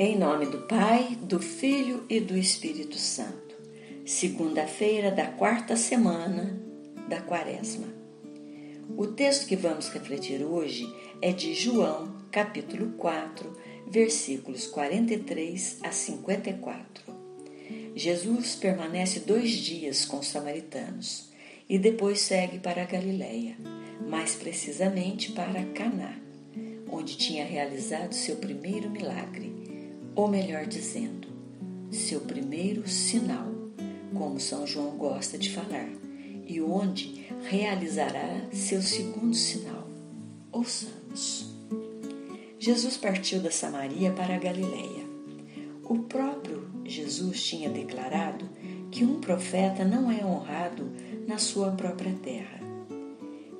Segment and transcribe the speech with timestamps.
[0.00, 3.56] Em nome do Pai, do Filho e do Espírito Santo.
[4.06, 6.56] Segunda-feira da quarta semana
[7.08, 7.88] da Quaresma.
[8.96, 10.86] O texto que vamos refletir hoje
[11.20, 13.52] é de João, capítulo 4,
[13.88, 17.12] versículos 43 a 54.
[17.96, 21.32] Jesus permanece dois dias com os samaritanos
[21.68, 23.56] e depois segue para a Galiléia,
[24.08, 26.16] mais precisamente para Caná,
[26.88, 29.57] onde tinha realizado seu primeiro milagre
[30.18, 31.28] ou melhor dizendo,
[31.92, 33.46] seu primeiro sinal,
[34.12, 35.88] como São João gosta de falar,
[36.44, 39.86] e onde realizará seu segundo sinal.
[40.50, 41.54] Ouçamos.
[42.58, 45.06] Jesus partiu da Samaria para a Galiléia.
[45.84, 48.44] O próprio Jesus tinha declarado
[48.90, 50.90] que um profeta não é honrado
[51.28, 52.58] na sua própria terra.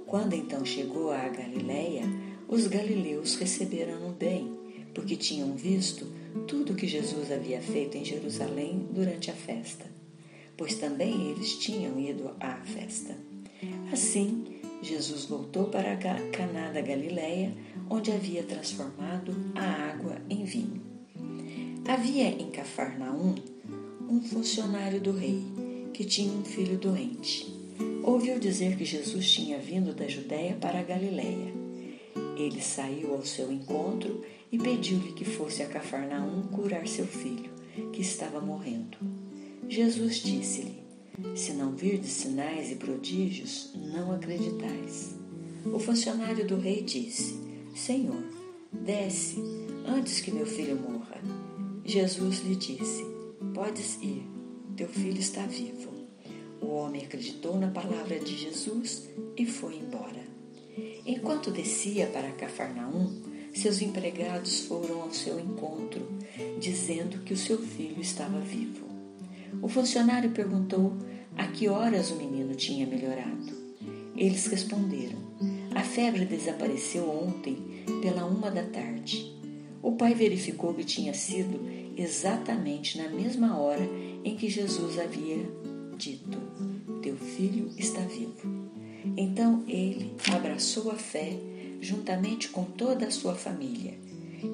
[0.08, 2.02] Quando então chegou à Galiléia,
[2.48, 4.52] os galileus receberam-no bem,
[4.92, 9.86] porque tinham visto tudo o que Jesus havia feito em Jerusalém durante a festa,
[10.56, 13.16] pois também eles tinham ido à festa.
[13.92, 14.44] Assim,
[14.82, 17.52] Jesus voltou para Caná da Galileia,
[17.90, 20.82] onde havia transformado a água em vinho.
[21.86, 23.34] Havia em Cafarnaum
[24.08, 25.42] um funcionário do rei
[25.92, 27.52] que tinha um filho doente.
[28.04, 31.52] Ouviu dizer que Jesus tinha vindo da Judéia para a Galileia.
[32.36, 37.50] Ele saiu ao seu encontro e pediu-lhe que fosse a Cafarnaum curar seu filho,
[37.92, 38.96] que estava morrendo.
[39.68, 40.82] Jesus disse-lhe:
[41.36, 45.16] Se não virdes sinais e prodígios, não acreditais.
[45.66, 47.38] O funcionário do rei disse:
[47.74, 48.22] Senhor,
[48.72, 49.36] desce
[49.84, 51.20] antes que meu filho morra.
[51.84, 53.04] Jesus lhe disse:
[53.52, 54.26] Podes ir,
[54.76, 55.90] teu filho está vivo.
[56.60, 60.26] O homem acreditou na palavra de Jesus e foi embora.
[61.06, 66.06] Enquanto descia para Cafarnaum, seus empregados foram ao seu encontro,
[66.60, 68.86] dizendo que o seu filho estava vivo.
[69.62, 70.92] O funcionário perguntou
[71.36, 73.56] a que horas o menino tinha melhorado.
[74.16, 75.18] Eles responderam:
[75.74, 77.56] A febre desapareceu ontem,
[78.02, 79.34] pela uma da tarde.
[79.82, 81.60] O pai verificou que tinha sido
[81.96, 83.88] exatamente na mesma hora
[84.24, 85.38] em que Jesus havia
[85.96, 86.38] dito:
[87.02, 88.68] Teu filho está vivo.
[89.16, 91.36] Então ele abraçou a fé
[91.80, 93.98] juntamente com toda a sua família.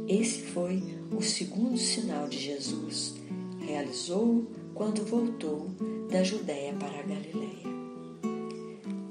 [0.08, 3.14] Esse foi o segundo sinal de Jesus.
[3.60, 5.70] Realizou quando voltou
[6.10, 7.74] da Judéia para a Galiléia.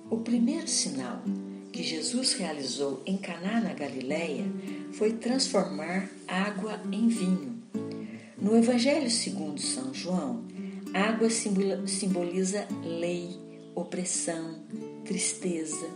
[0.10, 1.22] O primeiro sinal
[1.72, 4.46] que Jesus realizou em Caná na Galiléia
[4.92, 7.64] foi transformar água em vinho.
[8.38, 10.44] No Evangelho segundo São João,
[10.94, 13.30] água simboliza lei,
[13.74, 14.60] opressão,
[15.04, 15.90] tristeza,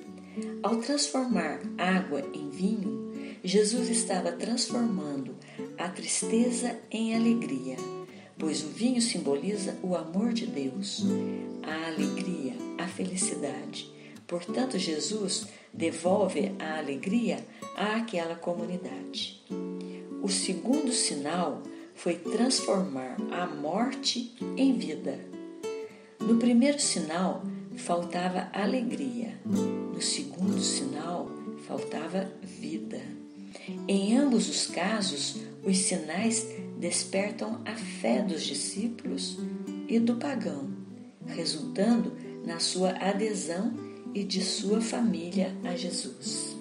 [0.61, 3.11] ao transformar água em vinho,
[3.43, 5.35] Jesus estava transformando
[5.77, 7.77] a tristeza em alegria,
[8.37, 11.03] pois o vinho simboliza o amor de Deus,
[11.63, 13.91] a alegria, a felicidade.
[14.27, 19.41] Portanto, Jesus devolve a alegria àquela comunidade.
[20.21, 21.61] O segundo sinal
[21.95, 25.19] foi transformar a morte em vida.
[26.19, 27.43] No primeiro sinal,
[27.77, 29.39] faltava alegria.
[29.45, 31.31] No segundo sinal,
[31.67, 33.01] faltava vida.
[33.87, 36.45] Em ambos os casos, os sinais
[36.79, 39.37] despertam a fé dos discípulos
[39.87, 40.69] e do pagão,
[41.25, 42.13] resultando
[42.45, 43.73] na sua adesão
[44.13, 46.55] e de sua família a Jesus.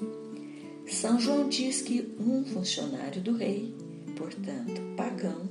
[0.87, 3.75] São João diz que um funcionário do rei,
[4.17, 5.49] portanto pagão,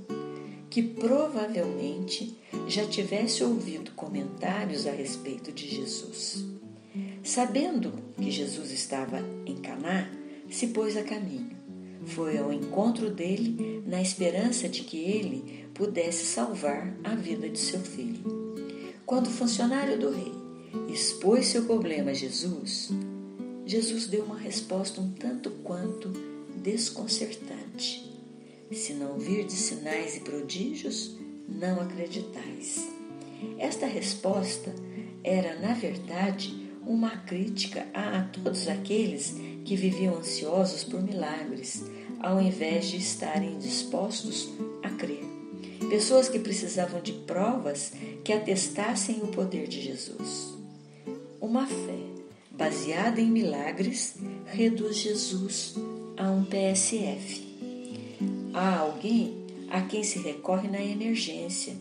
[0.70, 2.38] que provavelmente
[2.68, 6.46] já tivesse ouvido comentários a respeito de Jesus.
[7.24, 10.10] Sabendo que Jesus estava em Caná,
[10.50, 11.56] se pôs a caminho.
[12.06, 17.80] Foi ao encontro dele na esperança de que ele pudesse salvar a vida de seu
[17.80, 18.24] filho.
[19.06, 20.32] Quando o funcionário do rei
[20.88, 22.92] expôs seu problema a Jesus,
[23.66, 26.12] Jesus deu uma resposta um tanto quanto
[26.56, 28.05] desconcertante.
[28.72, 31.16] Se não virdes sinais e prodígios,
[31.48, 32.90] não acreditais.
[33.60, 34.74] Esta resposta
[35.24, 36.54] era, na verdade,
[36.86, 41.84] uma crítica a todos aqueles que viviam ansiosos por milagres,
[42.20, 44.50] ao invés de estarem dispostos
[44.82, 45.24] a crer.
[45.90, 50.56] Pessoas que precisavam de provas que atestassem o poder de Jesus.
[51.40, 52.00] Uma fé
[52.52, 54.16] baseada em milagres
[54.46, 55.76] reduz Jesus
[56.18, 57.45] a um PSF
[58.56, 59.34] Há alguém
[59.70, 61.76] a quem se recorre na emergência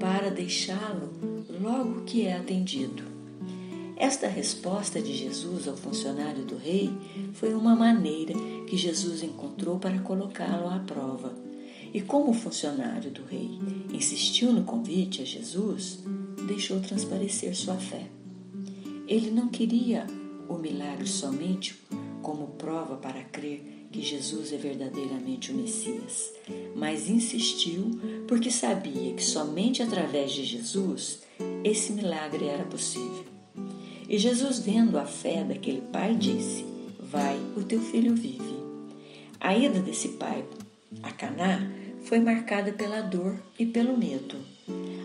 [0.00, 1.12] para deixá-lo
[1.60, 3.04] logo que é atendido.
[3.96, 6.90] Esta resposta de Jesus ao funcionário do rei
[7.34, 8.34] foi uma maneira
[8.66, 11.32] que Jesus encontrou para colocá-lo à prova.
[11.94, 13.50] E como o funcionário do rei
[13.92, 16.02] insistiu no convite a Jesus,
[16.48, 18.08] deixou transparecer sua fé.
[19.06, 20.04] Ele não queria
[20.48, 21.78] o milagre somente
[22.20, 26.32] como prova para crer que Jesus é verdadeiramente o Messias,
[26.74, 31.20] mas insistiu porque sabia que somente através de Jesus
[31.64, 33.24] esse milagre era possível.
[34.08, 36.64] E Jesus, vendo a fé daquele pai, disse:
[36.98, 38.56] Vai, o teu filho vive.
[39.40, 40.44] A ida desse pai
[41.02, 41.70] a Caná
[42.04, 44.36] foi marcada pela dor e pelo medo.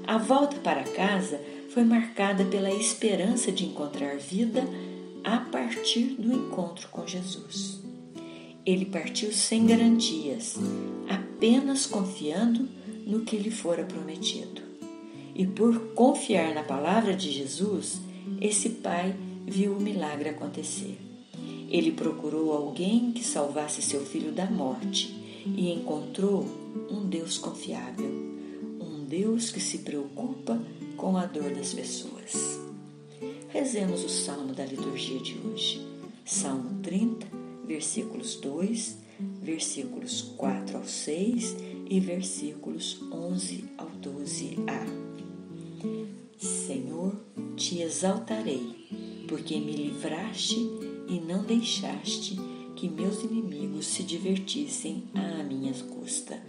[0.08, 1.40] A volta para casa
[1.70, 4.64] foi marcada pela esperança de encontrar vida
[5.24, 7.83] a partir do encontro com Jesus.
[8.66, 10.56] Ele partiu sem garantias,
[11.10, 12.68] apenas confiando
[13.06, 14.62] no que lhe fora prometido.
[15.36, 18.00] E por confiar na palavra de Jesus,
[18.40, 19.14] esse pai
[19.46, 20.98] viu o milagre acontecer.
[21.70, 25.14] Ele procurou alguém que salvasse seu filho da morte
[25.46, 26.46] e encontrou
[26.90, 28.10] um Deus confiável,
[28.80, 30.62] um Deus que se preocupa
[30.96, 32.62] com a dor das pessoas.
[33.50, 35.86] Rezemos o salmo da liturgia de hoje.
[36.26, 38.98] Salmo 30, versículos 2,
[39.42, 41.56] versículos 4 ao 6
[41.90, 45.04] e versículos 11 ao 12a.
[46.38, 47.16] Senhor,
[47.56, 48.88] te exaltarei,
[49.28, 50.58] porque me livraste
[51.08, 52.38] e não deixaste
[52.76, 56.42] que meus inimigos se divertissem à minha custa.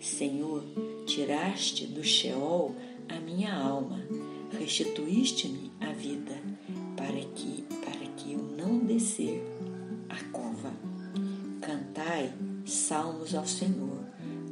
[0.00, 0.64] Senhor,
[1.06, 2.74] tiraste do Sheol
[3.08, 4.00] a minha alma,
[4.58, 6.40] restituíste-me a vida,
[6.96, 9.42] para que para que eu não descer
[10.12, 10.72] a cova.
[11.60, 12.32] Cantai
[12.64, 14.04] salmos ao Senhor,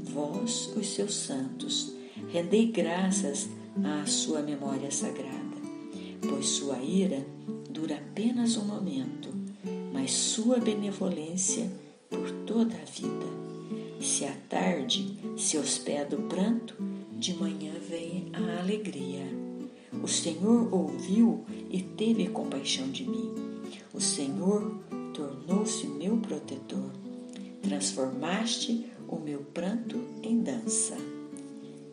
[0.03, 1.93] vós os seus santos,
[2.29, 3.49] rendei graças
[3.85, 5.57] à sua memória sagrada,
[6.29, 7.25] pois sua ira
[7.71, 9.41] dura apenas um momento
[9.93, 11.71] mas sua benevolência
[12.09, 13.27] por toda a vida.
[14.01, 16.75] Se à tarde se hospeda o pranto,
[17.13, 19.27] de manhã vem a alegria.
[20.03, 23.31] O Senhor ouviu e teve compaixão de mim.
[23.93, 24.81] O Senhor
[25.21, 26.91] tornou-se meu protetor.
[27.61, 30.97] Transformaste o meu pranto em dança.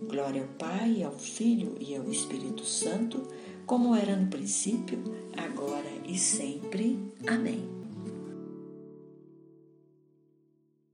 [0.08, 3.22] Glória ao Pai, ao Filho e ao Espírito Santo,
[3.66, 5.04] como era no princípio,
[5.36, 6.98] agora e sempre.
[7.28, 7.77] Amém.